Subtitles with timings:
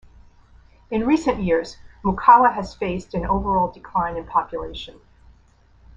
[0.89, 4.99] In recent years, Mukawa has faced an overall decline in population.